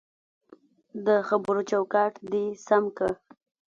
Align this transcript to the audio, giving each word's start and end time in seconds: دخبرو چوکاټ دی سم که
دخبرو 1.07 1.61
چوکاټ 1.71 2.13
دی 2.31 2.45
سم 2.65 2.83
که 2.97 3.07